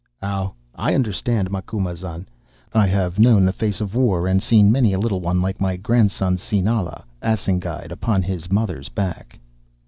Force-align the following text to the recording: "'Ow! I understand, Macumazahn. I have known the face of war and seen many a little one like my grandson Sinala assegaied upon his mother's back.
"'Ow! 0.23 0.53
I 0.73 0.95
understand, 0.95 1.51
Macumazahn. 1.51 2.25
I 2.73 2.87
have 2.87 3.19
known 3.19 3.45
the 3.45 3.53
face 3.53 3.79
of 3.81 3.93
war 3.93 4.25
and 4.27 4.41
seen 4.41 4.71
many 4.71 4.93
a 4.93 4.99
little 4.99 5.19
one 5.21 5.41
like 5.41 5.61
my 5.61 5.75
grandson 5.77 6.37
Sinala 6.37 7.03
assegaied 7.21 7.91
upon 7.91 8.23
his 8.23 8.51
mother's 8.51 8.89
back. 8.89 9.37